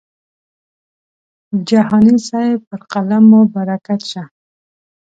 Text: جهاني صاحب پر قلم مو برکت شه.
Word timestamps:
جهاني 1.67 2.15
صاحب 2.27 2.59
پر 2.69 2.81
قلم 2.91 3.23
مو 3.31 3.41
برکت 3.53 4.01
شه. 4.11 4.23